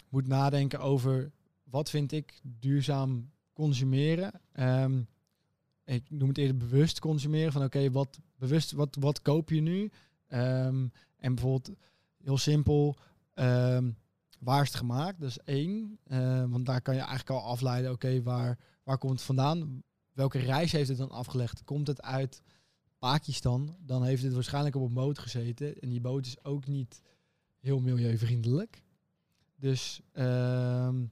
[0.10, 1.32] moet nadenken over
[1.63, 4.41] wat vind ik duurzaam consumeren?
[4.51, 5.01] Ehm,
[5.85, 7.51] ik noem het eerder bewust consumeren.
[7.51, 9.91] Van oké, wat bewust, wat, wat koop je nu?
[10.27, 11.71] Ehm, en bijvoorbeeld
[12.23, 12.97] heel simpel,
[13.33, 13.91] ehm,
[14.39, 15.19] waar is het gemaakt?
[15.19, 15.99] Dat is één.
[16.03, 19.83] Eh, want daar kan je eigenlijk al afleiden, oké, waar, waar komt het vandaan?
[20.13, 21.63] Welke reis heeft het dan afgelegd?
[21.63, 22.41] Komt het uit
[22.99, 23.75] Pakistan?
[23.79, 25.79] Dan heeft het waarschijnlijk op een boot gezeten.
[25.79, 27.01] En die boot is ook niet
[27.59, 28.83] heel milieuvriendelijk.
[29.55, 31.05] Dus, ehm,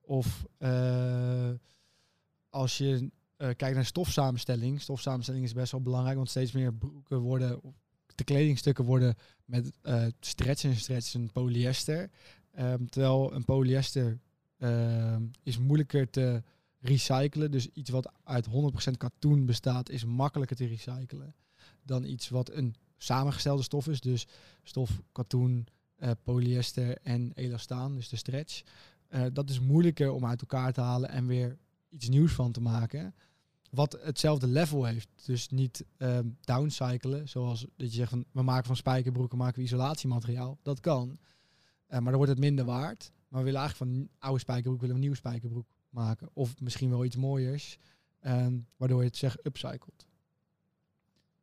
[0.00, 1.50] of uh,
[2.50, 4.80] als je uh, kijkt naar stofsamenstelling.
[4.80, 7.60] Stofsamenstelling is best wel belangrijk, want steeds meer broeken worden,
[8.14, 12.10] de kledingstukken worden met uh, stretch en stretch en polyester.
[12.58, 14.18] Um, terwijl een polyester
[14.58, 16.42] uh, is moeilijker te
[16.80, 17.50] recyclen.
[17.50, 18.50] Dus iets wat uit 100%
[18.96, 21.34] katoen bestaat, is makkelijker te recyclen
[21.82, 24.00] dan iets wat een samengestelde stof is.
[24.00, 24.26] Dus
[24.62, 25.66] stof, katoen,
[25.98, 28.62] uh, polyester en elastaan, dus de stretch.
[29.32, 33.14] Dat is moeilijker om uit elkaar te halen en weer iets nieuws van te maken.
[33.76, 35.08] Wat hetzelfde level heeft.
[35.24, 39.64] Dus niet um, downcyclen, zoals dat je zegt van we maken van spijkerbroeken maken we
[39.64, 40.58] isolatiemateriaal.
[40.62, 41.08] Dat kan.
[41.08, 41.18] Uh,
[41.88, 43.12] maar dan wordt het minder waard.
[43.28, 46.28] Maar we willen eigenlijk van oude spijkerbroek willen we een nieuwe spijkerbroek maken.
[46.32, 47.78] Of misschien wel iets mooiers.
[48.26, 50.06] Um, waardoor je het zeg upcycelt.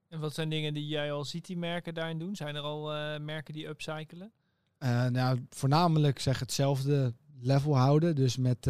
[0.08, 2.36] En wat zijn dingen die jij al ziet die merken daarin doen?
[2.36, 4.32] Zijn er al uh, merken die upcyclen?
[4.80, 8.15] Uh, nou, voornamelijk zeg hetzelfde level houden.
[8.15, 8.65] Dus met,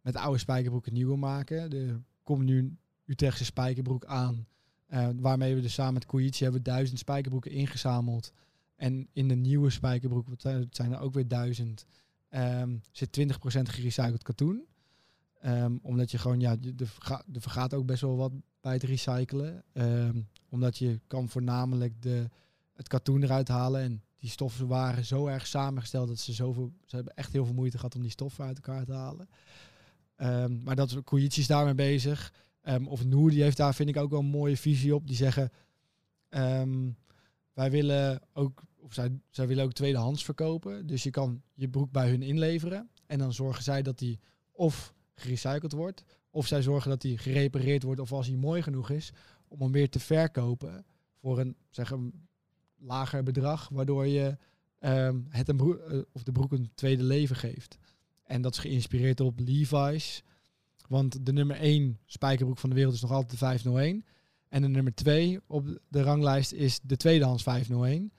[0.00, 1.70] met oude spijkerbroeken nieuwe maken.
[1.70, 4.46] Er komt nu Utrechtse spijkerbroek aan.
[4.90, 8.32] Uh, waarmee we dus samen met Koichi hebben duizend spijkerbroeken ingezameld.
[8.76, 11.86] En in de nieuwe spijkerbroek, het zijn er ook weer duizend,
[12.30, 14.64] um, zit 20% gerecycled katoen.
[15.44, 19.64] Um, omdat je gewoon, ja, er vergaat, er ook best wel wat bij het recyclen.
[19.72, 22.28] Um, omdat je kan voornamelijk de,
[22.74, 23.80] het katoen eruit halen.
[23.80, 27.54] En die stoffen waren zo erg samengesteld dat ze zoveel, ze hebben echt heel veel
[27.54, 29.28] moeite gehad om die stoffen uit elkaar te halen.
[30.22, 32.32] Um, maar dat Koichi is daarmee bezig.
[32.62, 35.06] Um, of Noor, die heeft daar vind ik ook wel een mooie visie op.
[35.06, 35.50] Die zeggen,
[36.28, 36.96] um,
[37.52, 40.86] wij willen ook, of zij, zij willen ook tweedehands verkopen.
[40.86, 42.90] Dus je kan je broek bij hun inleveren.
[43.06, 44.18] En dan zorgen zij dat die
[44.52, 48.90] of gerecycled wordt, of zij zorgen dat die gerepareerd wordt, of als hij mooi genoeg
[48.90, 49.12] is,
[49.48, 50.86] om hem weer te verkopen
[51.20, 52.28] voor een, zeg een
[52.76, 54.36] lager bedrag, waardoor je
[55.28, 57.78] het een broek, uh, of de broek een tweede leven geeft.
[58.28, 60.22] En dat is geïnspireerd op Levi's.
[60.88, 64.04] Want de nummer 1 spijkerbroek van de wereld is nog altijd de 501.
[64.48, 68.12] En de nummer 2 op de ranglijst is de tweedehands 501.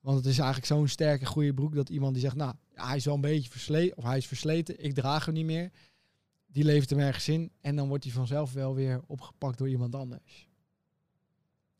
[0.00, 3.04] Want het is eigenlijk zo'n sterke, goede broek dat iemand die zegt, nou, hij is
[3.04, 5.70] wel een beetje versleten, of hij is versleten, ik draag hem niet meer.
[6.46, 9.94] Die levert hem ergens in en dan wordt hij vanzelf wel weer opgepakt door iemand
[9.94, 10.48] anders.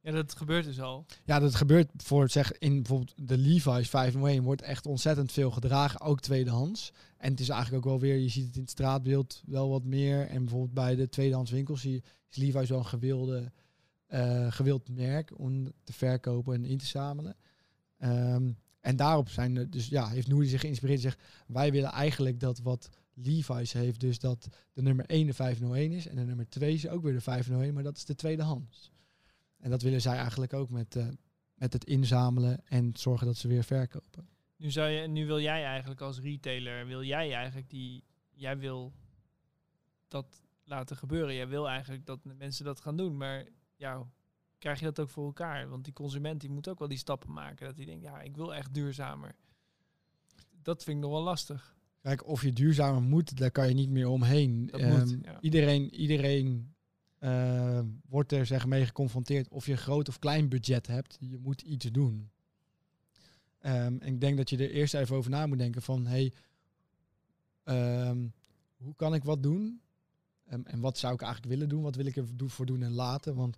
[0.05, 1.07] Ja, dat gebeurt dus al.
[1.25, 6.01] Ja, dat gebeurt voor zeg in bijvoorbeeld de Levi's 501 wordt echt ontzettend veel gedragen,
[6.01, 6.93] ook tweedehands.
[7.17, 9.85] En het is eigenlijk ook wel weer, je ziet het in het straatbeeld wel wat
[9.85, 10.27] meer.
[10.27, 13.53] En bijvoorbeeld bij de tweedehands winkels zie is Levi's wel een gewilde,
[14.09, 17.37] uh, gewild merk om te verkopen en in te zamelen.
[17.99, 21.91] Um, en daarop zijn er, dus ja, heeft Nouri zich geïnspireerd en zegt, wij willen
[21.91, 26.25] eigenlijk dat wat Levi's heeft, dus dat de nummer 1 de 501 is en de
[26.25, 28.93] nummer 2 is ook weer de 501, maar dat is de tweedehands.
[29.65, 31.09] En dat willen zij eigenlijk ook met, uh,
[31.55, 34.29] met het inzamelen en zorgen dat ze weer verkopen.
[34.57, 38.93] Nu, zou je, nu wil jij eigenlijk als retailer, wil jij eigenlijk die, jij wil
[40.09, 41.35] dat laten gebeuren.
[41.35, 43.47] Jij wil eigenlijk dat mensen dat gaan doen, maar
[43.77, 44.07] ja,
[44.59, 45.69] krijg je dat ook voor elkaar?
[45.69, 47.67] Want die consument die moet ook wel die stappen maken.
[47.67, 49.35] Dat hij denkt, ja, ik wil echt duurzamer.
[50.63, 51.77] Dat vind ik nog wel lastig.
[52.01, 54.71] Kijk, of je duurzamer moet, daar kan je niet meer omheen.
[54.73, 55.41] Um, moet, ja.
[55.41, 56.74] Iedereen, iedereen
[57.25, 61.17] uh, wordt er zeg mee geconfronteerd of je groot of klein budget hebt.
[61.21, 62.31] Je moet iets doen.
[63.61, 66.33] Um, en ik denk dat je er eerst even over na moet denken van, hey,
[67.65, 68.33] um,
[68.77, 69.81] hoe kan ik wat doen?
[70.45, 71.83] En wat zou ik eigenlijk willen doen?
[71.83, 73.35] Wat wil ik ervoor doen en laten?
[73.35, 73.57] Want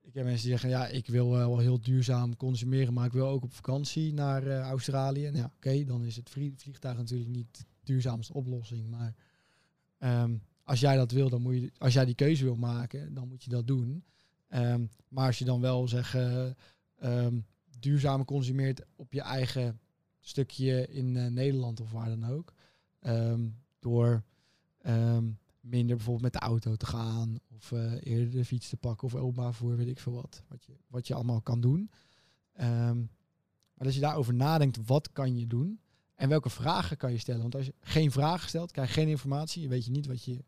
[0.00, 3.26] ik heb mensen die zeggen, ja, ik wil wel heel duurzaam consumeren, maar ik wil
[3.26, 5.30] ook op vakantie naar uh, Australië.
[5.30, 9.14] Nou, oké, dan is het vliegtuig natuurlijk niet de duurzaamste oplossing, maar
[10.64, 13.44] als jij dat wil, dan moet je, als jij die keuze wil maken, dan moet
[13.44, 14.04] je dat doen.
[14.48, 16.50] Um, maar als je dan wel zeg, uh,
[17.02, 17.46] um,
[17.78, 19.80] duurzamer consumeert op je eigen
[20.20, 22.52] stukje in uh, Nederland of waar dan ook,
[23.00, 24.22] um, door
[25.60, 29.14] minder bijvoorbeeld met de auto te gaan of uh, eerder de fiets te pakken of
[29.14, 31.90] openbaar voor weet ik veel wat, wat je, wat je allemaal kan doen.
[33.74, 35.80] maar als je daarover nadenkt, wat kan je doen?
[36.14, 37.40] En welke vragen kan je stellen?
[37.40, 39.62] Want als je geen vragen stelt, krijg je geen informatie.
[39.62, 40.44] Je weet je niet wat je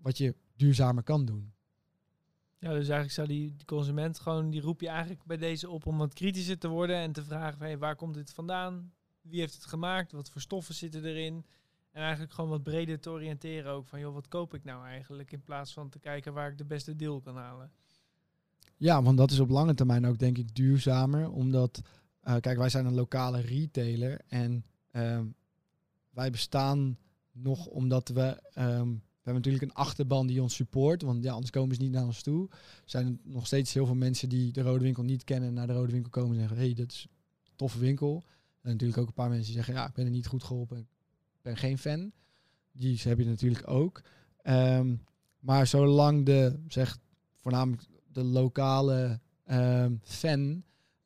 [0.00, 1.52] wat je duurzamer kan doen.
[2.58, 5.86] Ja, dus eigenlijk zou die, die consument gewoon, die roep je eigenlijk bij deze op
[5.86, 8.92] om wat kritischer te worden en te vragen, hey, waar komt dit vandaan?
[9.20, 10.12] Wie heeft het gemaakt?
[10.12, 11.44] Wat voor stoffen zitten erin?
[11.90, 15.32] En eigenlijk gewoon wat breder te oriënteren ook van, joh, wat koop ik nou eigenlijk?
[15.32, 17.72] In plaats van te kijken waar ik de beste deal kan halen.
[18.76, 21.30] Ja, want dat is op lange termijn ook denk ik duurzamer.
[21.30, 21.80] Omdat,
[22.20, 25.26] eh, kijk, wij zijn een lokale retailer en ehm,
[26.10, 26.98] wij bestaan
[27.32, 28.94] nog omdat we, ehm,
[29.28, 31.02] hebben natuurlijk een achterban die ons support.
[31.02, 32.48] Want ja, anders komen ze niet naar ons toe.
[32.50, 35.66] Er zijn nog steeds heel veel mensen die de Rode Winkel niet kennen en naar
[35.66, 37.06] de Rode Winkel komen en zeggen, hey, dat is
[37.44, 38.24] een toffe winkel.
[38.60, 40.78] En natuurlijk ook een paar mensen die zeggen, ja, ik ben er niet goed geholpen,
[40.78, 42.12] ik ben geen fan.
[42.72, 44.02] Die heb je natuurlijk ook.
[44.42, 44.94] Ehm,
[45.38, 46.98] maar zolang de, zeg,
[47.34, 50.62] voornamelijk de lokale ehm, fan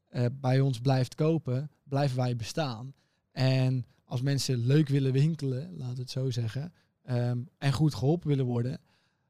[0.08, 2.94] eh, bij ons blijft kopen, blijven wij bestaan.
[3.30, 8.28] En als mensen leuk willen winkelen, laten we het zo zeggen, ehm, en goed geholpen
[8.28, 8.80] willen worden,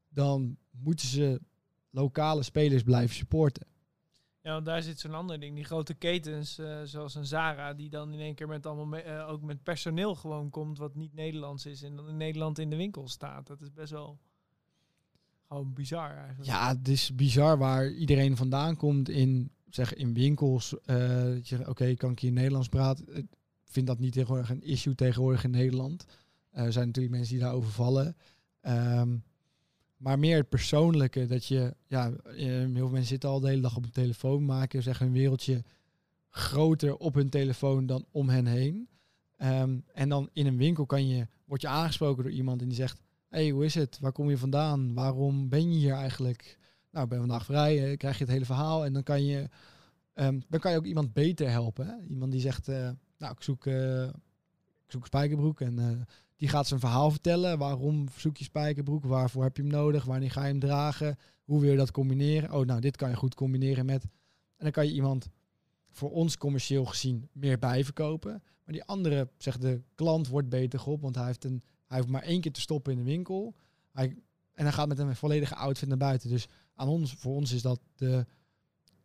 [0.08, 1.40] dan moeten ze
[1.90, 3.66] lokale spelers blijven supporten.
[4.40, 5.54] Ja, want daar zit zo'n ander ding.
[5.54, 8.98] Die grote ketens, eh, zoals een Zara, die dan in één keer met allemaal me-
[9.00, 12.70] eh, ook met personeel gewoon komt wat niet Nederlands is en dan in Nederland in
[12.70, 13.46] de winkel staat.
[13.46, 14.18] Dat is best wel
[15.48, 16.44] gewoon bizar eigenlijk.
[16.50, 20.74] Ja, het is bizar waar iedereen vandaan komt in, zeg, in winkels.
[20.84, 23.16] eh, dat je oké, kan ik hier Nederlands praten?
[23.16, 23.26] Ik
[23.64, 26.04] vind dat niet tegenwoordig een issue tegenwoordig in Nederland.
[26.52, 28.16] Eh, er zijn natuurlijk mensen die daarover vallen.
[28.60, 29.16] Ehm,
[29.96, 33.60] maar meer het persoonlijke, dat je, ja, eh, heel veel mensen zitten al de hele
[33.60, 35.64] dag op een telefoon, maken zeg een wereldje
[36.28, 38.88] groter op hun telefoon dan om hen heen.
[39.36, 42.76] Ehm, en dan in een winkel kan je, word je aangesproken door iemand en die
[42.76, 43.98] zegt, hey, hoe is het?
[43.98, 44.94] Waar kom je vandaan?
[44.94, 46.58] Waarom ben je hier eigenlijk?
[46.90, 49.48] Nou, ik ben vandaag vrij, eh, krijg je het hele verhaal en dan kan je,
[50.14, 52.04] ehm, dan kan je ook iemand beter helpen.
[52.08, 52.66] Iemand die zegt,
[53.18, 53.66] nou, ik zoek,
[54.92, 57.58] zoek spijkerbroek en eh, die gaat zijn verhaal vertellen.
[57.58, 59.04] Waarom zoek je spijkerbroek?
[59.04, 60.04] Waarvoor heb je hem nodig?
[60.04, 61.18] Wanneer ga je hem dragen?
[61.44, 62.52] Hoe wil je dat combineren?
[62.52, 64.02] Oh, nou, dit kan je goed combineren met.
[64.56, 65.28] En dan kan je iemand
[65.90, 68.42] voor ons commercieel gezien meer bijverkopen.
[68.64, 72.10] Maar die andere, zegt de klant, wordt beter geholpen, want hij heeft, een, hij hoeft
[72.10, 73.54] maar één keer te stoppen in de winkel.
[73.92, 74.16] Hij,
[74.52, 76.28] en hij gaat met een volledige outfit naar buiten.
[76.28, 78.26] Dus aan ons, voor ons is dat de,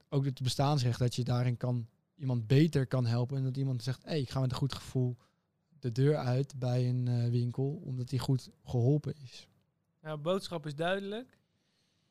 [0.10, 3.38] ook het bestaansrecht dat je daarin kan iemand beter kan helpen.
[3.38, 5.18] En dat iemand zegt, hey, ik ga met een goed gevoel
[5.80, 9.48] de deur uit bij een eh, winkel, omdat hij goed geholpen is.
[10.02, 11.38] Nou, boodschap is duidelijk.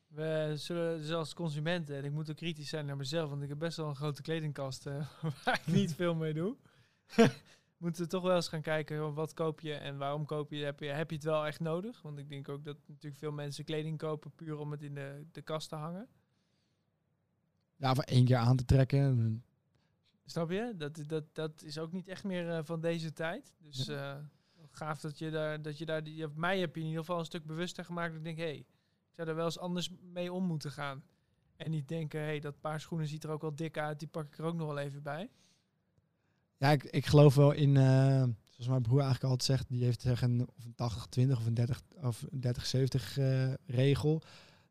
[0.07, 3.49] We zullen dus als consumenten, en ik moet ook kritisch zijn naar mezelf, want ik
[3.49, 5.07] heb best wel een grote kledingkast eh,
[5.43, 6.55] waar ik niet veel mee doe.
[7.77, 10.63] Moeten we toch wel eens gaan kijken, joh, wat koop je en waarom koop je?
[10.63, 10.85] Heb, je?
[10.85, 12.01] heb je het wel echt nodig?
[12.01, 15.25] Want ik denk ook dat natuurlijk veel mensen kleding kopen puur om het in de,
[15.31, 16.07] de kast te hangen.
[17.75, 19.43] Ja, voor één keer aan te trekken.
[20.29, 20.73] Snap je?
[20.77, 23.53] Dat, dat, dat is ook niet echt meer eh, van deze tijd.
[23.59, 24.15] Dus eh,
[24.71, 27.25] gaaf dat je daar, dat je daar, die, mij heb je in ieder geval een
[27.25, 28.09] stuk bewuster gemaakt.
[28.09, 31.03] Dat ik denk, hé, hey, ik zou er wel eens anders mee om moeten gaan.
[31.55, 34.07] En niet denken, hé, hey, dat paar schoenen ziet er ook wel dik uit, die
[34.07, 35.29] pak ik er ook nog wel even bij.
[36.57, 40.01] Ja, ik, ik geloof wel in, eh, zoals mijn broer eigenlijk altijd zegt, die heeft
[40.01, 44.21] zeggen of een 80-20 of een 30 of een 30-70 eh, regel.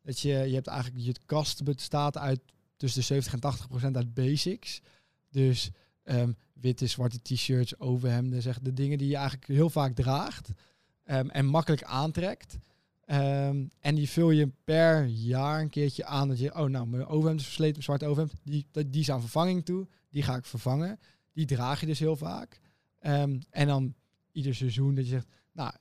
[0.03, 2.40] Dat je, je hebt eigenlijk, je kast bestaat uit
[2.77, 4.81] tussen de 70 en 80 procent uit basics.
[5.31, 5.71] Dus
[6.03, 10.51] ehm, witte, zwarte t-shirts, overhemden, zeg de dingen die je eigenlijk heel vaak draagt
[11.05, 12.57] ehm, en makkelijk aantrekt.
[13.05, 17.07] Ehm, en die vul je per jaar een keertje aan dat je, oh nou, mijn
[17.07, 20.45] overhemd is versleten, mijn zwarte overhemd, die, die, is aan vervanging toe, die ga ik
[20.45, 20.99] vervangen.
[21.33, 22.61] Die draag je dus heel vaak.
[22.99, 23.95] En dan
[24.33, 25.73] ieder seizoen dat je zegt, nou,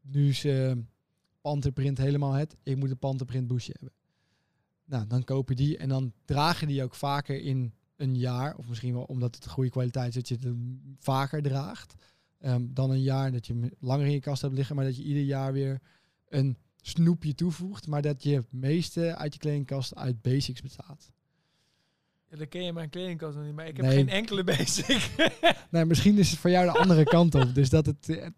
[0.00, 0.72] nu is uh,
[1.94, 3.92] helemaal het, ik moet een panterprint hebben.
[4.84, 8.56] Nou, dan koop je die en dan draag je die ook vaker in een jaar,
[8.56, 10.56] of misschien wel omdat het goede kwaliteit is, dat je het
[10.98, 11.94] vaker draagt.
[12.40, 15.02] Um, dan een jaar dat je langer in je kast hebt liggen, maar dat je
[15.02, 15.80] ieder jaar weer
[16.28, 21.12] een snoepje toevoegt, maar dat je het meeste uit je kledingkast uit basics bestaat.
[22.30, 23.94] Ja, dan ken je mijn kledingkast nog niet, maar ik heb nee.
[23.94, 25.10] geen enkele basic.
[25.70, 27.54] nee, misschien is het voor jou de andere kant op.
[27.54, 28.30] Dus dat het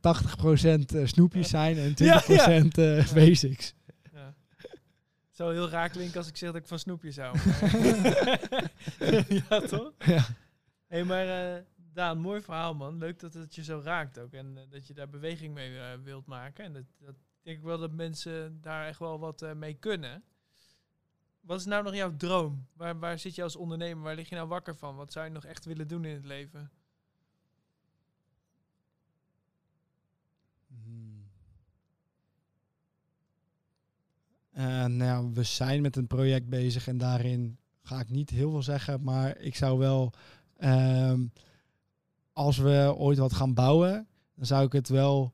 [0.98, 3.04] 80% snoepjes zijn en 20% ja, ja.
[3.14, 3.74] basics.
[5.36, 7.38] Zou heel raar klinken als ik zeg dat ik van snoepjes hou.
[9.48, 9.92] ja, toch?
[9.98, 10.26] Ja.
[10.86, 12.98] hey, maar uh, Daan, mooi verhaal man.
[12.98, 14.32] Leuk dat het je zo raakt ook.
[14.32, 16.64] En uh, dat je daar beweging mee uh, wilt maken.
[16.64, 20.24] En dat, dat denk ik wel dat mensen daar echt wel wat mee kunnen.
[21.40, 22.66] Wat is nou nog jouw droom?
[22.72, 24.04] Waar, waar zit je als ondernemer?
[24.04, 24.96] Waar lig je nou wakker van?
[24.96, 26.70] Wat zou je nog echt willen doen in het leven?
[34.62, 38.62] Nou ja, we zijn met een project bezig en daarin ga ik niet heel veel
[38.62, 40.12] zeggen, maar ik zou wel,
[40.58, 41.32] um,
[42.32, 45.32] als we ooit wat gaan bouwen, dan zou ik het wel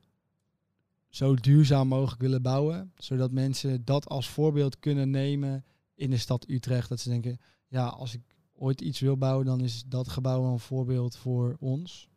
[1.09, 6.49] zo duurzaam mogelijk willen bouwen, zodat mensen dat als voorbeeld kunnen nemen in de stad
[6.49, 6.89] Utrecht.
[6.89, 8.21] Dat ze denken, ja, als ik
[8.53, 12.09] ooit iets wil bouwen, dan is dat gebouw een voorbeeld voor ons.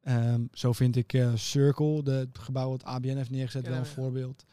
[0.00, 3.78] Ehm, zo vind ik eh, Circle, de, het gebouw wat ABN heeft neergezet, Ja, wel
[3.78, 3.90] een ja.
[3.90, 4.44] voorbeeld.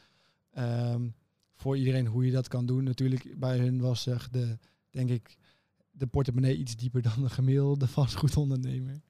[0.57, 1.07] Ehm,
[1.55, 2.83] voor iedereen hoe je dat kan doen.
[2.83, 4.57] Natuurlijk, bij hun was eh, de,
[4.89, 5.37] denk ik,
[5.91, 9.01] de portemonnee iets dieper dan de gemiddelde vastgoedondernemer.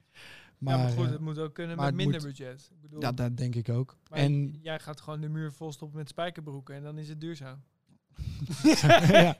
[0.57, 2.69] Maar, Maar, maar goed, eh, het moet ook kunnen met minder moet- budget.
[2.73, 3.97] Ik bedoel, ja, dat denk ik ook.
[4.09, 7.63] maar En jij gaat gewoon de muur volstoppen met spijkerbroeken en dan is het duurzaam.
[9.11, 9.39] ja,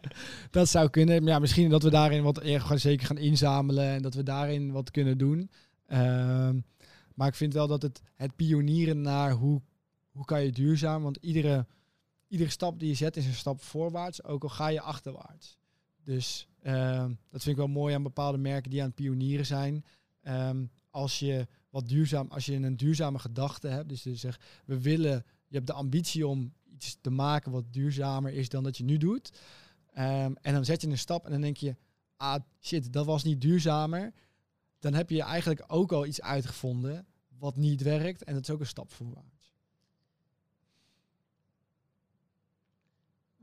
[0.52, 1.24] dat zou kunnen.
[1.24, 4.72] Maar ja, misschien dat we daarin wat gewoon zeker gaan inzamelen en dat we daarin
[4.72, 5.50] wat kunnen doen.
[5.86, 6.60] Ehm,
[7.16, 9.62] maar ik vind wel dat het, het pionieren naar hoe,
[10.12, 11.66] hoe kan je duurzaam, want iedere,
[12.28, 15.58] iedere stap die je zet is een stap voorwaarts, ook al ga je achterwaarts.
[16.04, 19.86] Dus ehm, dat vind ik wel mooi aan bepaalde merken die aan het pionieren zijn.
[20.22, 24.82] Ehm, als je wat duurzaam, als je een duurzame gedachte hebt, dus je zegt, we
[24.82, 28.84] willen, je hebt de ambitie om iets te maken wat duurzamer is dan dat je
[28.84, 29.40] nu doet.
[29.94, 31.76] Ehm, en dan zet je een stap en dan denk je,
[32.18, 34.14] ah shit, dat was niet duurzamer.
[34.80, 38.60] Dan heb je eigenlijk ook al iets uitgevonden wat niet werkt en dat is ook
[38.60, 39.37] een stap voorwaarts.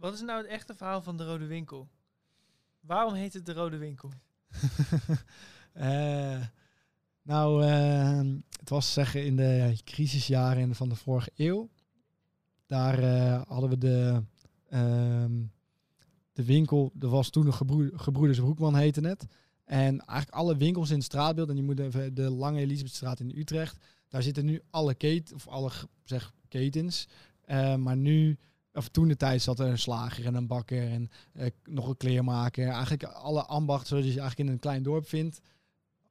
[0.04, 1.88] Wat is nou het echte verhaal van de Rode Winkel?
[2.80, 4.10] Waarom heet het de Rode Winkel?
[5.72, 6.42] Eh,
[7.22, 11.70] nou, ehm, het was zeggen in de crisisjaren van de vorige eeuw.
[12.66, 14.22] Daar eh, hadden we de,
[14.68, 15.42] ehm,
[16.32, 19.26] de winkel, er was toen nog gebroe- Gebroeders Broekman heette het.
[19.64, 23.38] En eigenlijk alle winkels in het straatbeeld, en die moeten even de Lange Elisabethstraat in
[23.38, 25.70] Utrecht, daar zitten nu alle keten, of alle
[26.04, 27.08] zeg, ketens.
[27.40, 28.38] Eh, maar nu,
[28.74, 31.96] of toen de tijd zat er een slager en een bakker en eh, nog een
[31.96, 32.68] kleermaker.
[32.68, 35.40] Eigenlijk alle ambachten zoals je eigenlijk in een klein dorp vindt,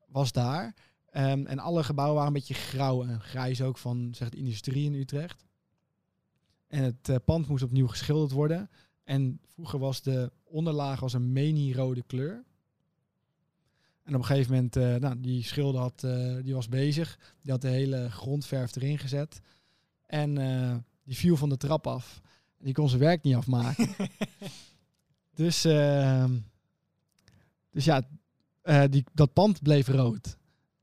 [0.08, 0.76] was daar.
[1.10, 4.86] Ehm, en alle gebouwen waren een beetje grauw en grijs ook van zeg, de industrie
[4.86, 5.46] in Utrecht.
[6.68, 8.70] En het eh, pand moest opnieuw geschilderd worden.
[9.04, 12.44] En vroeger was de onderlaag als een meni-rode kleur.
[14.04, 16.00] En op een gegeven moment, eh, nou, die schilder had,
[16.44, 17.20] die was bezig.
[17.42, 19.42] Die had de hele grondverf erin gezet.
[20.06, 20.36] En
[21.04, 22.22] die viel van de trap af.
[22.64, 23.90] Die kon zijn werk niet afmaken.
[25.36, 26.38] dus, ehm,
[27.72, 28.02] dus ja,
[28.62, 30.38] eh, die, dat pand bleef rood.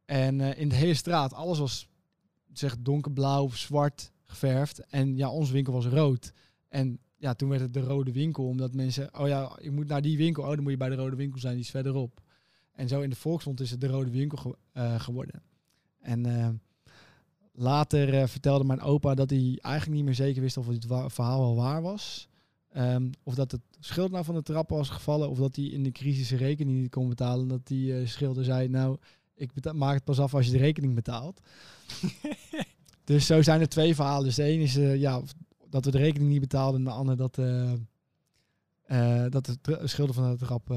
[0.04, 1.88] En eh, in de hele straat, alles was
[2.52, 4.78] zeg, donkerblauw of zwart geverfd.
[4.86, 6.32] En ja, onze winkel was rood.
[6.68, 10.02] En ja, toen werd het de rode winkel, omdat mensen, oh ja, ik moet naar
[10.02, 10.42] die winkel.
[10.42, 12.20] Oh, dan moet je bij de rode winkel zijn, die is verderop.
[12.72, 15.42] En zo in de volksmond is het de rode winkel ge- eh, geworden.
[16.00, 16.48] En eh,
[17.60, 21.40] later eh, vertelde mijn opa dat hij eigenlijk niet meer zeker wist of het verhaal
[21.40, 22.28] wel waar was.
[22.68, 25.82] Ehm, of dat het schild nou van de trap was gevallen, of dat hij in
[25.82, 27.48] de crisis zijn rekening niet kon betalen.
[27.48, 28.96] Dat die eh, schilder zei, nou,
[29.34, 31.40] ik maak het pas af als je de rekening betaalt.
[33.04, 34.24] dus zo zijn er twee verhalen.
[34.24, 35.22] Dus de een is eh, ja,
[35.68, 37.34] dat we de rekening niet betaalden, en de ander dat,
[39.32, 40.74] dat tra- schilder van de trap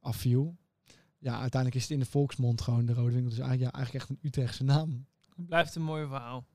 [0.00, 0.56] afviel.
[1.18, 3.30] Ja, uiteindelijk is het in de volksmond gewoon de Rode Winkel.
[3.30, 5.06] Dus eigenlijk, ja, eigenlijk echt een Utrechtse naam.
[5.36, 6.46] Het blijft een mooi verhaal.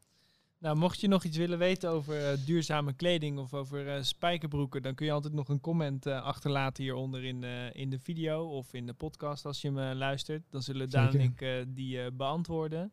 [0.59, 4.81] Nou, mocht je nog iets willen weten over eh, duurzame kleding of over eh, spijkerbroeken,
[4.81, 8.43] dan kun je altijd nog een comment eh, achterlaten hieronder in, de in de video
[8.49, 10.43] of in de podcast als je me luistert.
[10.49, 11.59] Dan zullen Daan en Zeker.
[11.59, 12.91] ik die beantwoorden.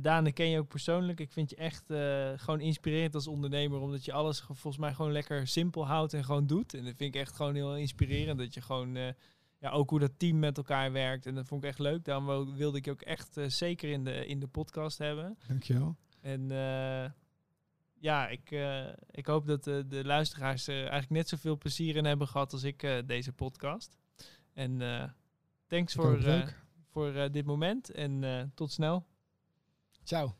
[0.00, 1.20] Daan, ik ken je ook persoonlijk.
[1.20, 1.84] Ik vind je echt
[2.40, 6.24] gewoon inspirerend als ondernemer, omdat je alles ge- volgens mij gewoon lekker simpel houdt en
[6.24, 6.74] gewoon doet.
[6.74, 8.96] En dat vind ik echt gewoon heel inspirerend, dat je gewoon...
[9.64, 11.26] ja, ook hoe dat team met elkaar werkt.
[11.26, 12.04] En dat vond ik echt leuk.
[12.04, 15.38] Daarom wil- wilde ik je ook echt eh, zeker in de, in de podcast hebben.
[15.48, 15.96] Dankjewel.
[16.20, 17.10] En eh,
[17.98, 22.28] ja, ik, eh, ik hoop dat de luisteraars er eigenlijk net zoveel plezier in hebben
[22.28, 23.96] gehad als ik eh, deze podcast.
[24.52, 25.10] En eh,
[25.66, 26.48] thanks Ik voor, eh,
[26.90, 29.06] voor eh, dit moment en eh, tot snel.
[30.02, 30.34] Ciao.